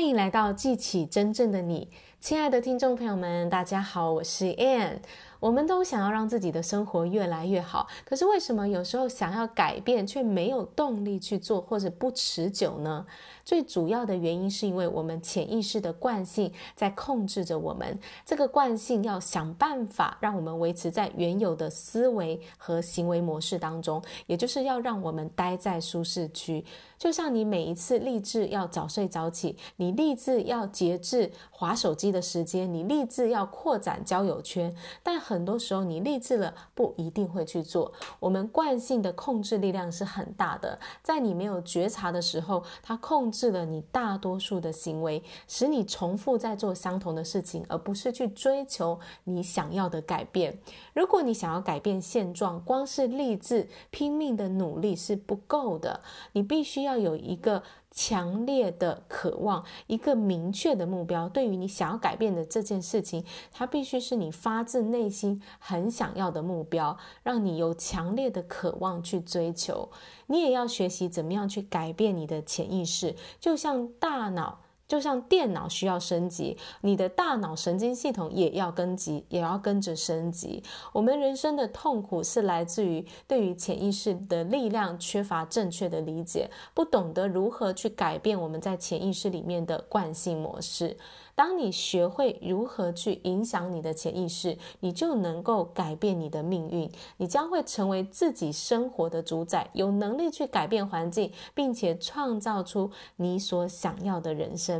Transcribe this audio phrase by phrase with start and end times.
[0.00, 1.86] 欢迎来到记起真正的你，
[2.20, 4.98] 亲爱的听众朋友们，大家好，我是 Ann。
[5.40, 13.06] 我们都想要让自己的生活越来越好，可是为什么有时候想要改变却没有动力去做，或者不持久呢？
[13.42, 26.62] 最主要的原因是因为我们潜意识的惯性在控制着我们，这个惯性要想办法让我们维持在原有的思维和行为模式当中，也就是要让我们待在舒适区。
[26.98, 37.92] 就像你每一次立志要早睡早起，你立志要节制划手机的时间，你立志要扩展交友圈，但很多时候你立志了，不一定会去做。
[38.20, 50.56] 我们惯性的控制力量是很大的，在你没有觉察的时候，它控制了你大多数的行为，使你重复在做相同的事情，而不是去追求你想要的改变。
[50.94, 56.00] 如果你想要改变现状，光是立志拼命的努力是不够的，
[56.34, 57.00] 你必须要。
[57.00, 61.26] 有一个强烈的渴望，一个明确的目标。
[61.30, 69.90] 对于你想要改变的这件事情，它必须是你发自内心很想要的目标，让你有强烈的渴望去追求。
[70.26, 74.60] 你也要学习怎么样去改变你的潜意识，就像大脑。
[74.90, 80.64] 就像电脑需要升级，你的大脑神经系统也要跟级，也要跟着升级。
[80.92, 90.96] 我们人生的痛苦是来自于对于潜意识的力量缺乏正确的理解，不懂得如何去改变我们在潜意识里面的惯性模式。
[91.36, 96.90] 当你学会如何去影响你的潜意识，你就能够改变你的命运。
[97.16, 104.79] 你将会成为自己生活的主宰，有能力去改变环境，并且创造出你所想要的人生。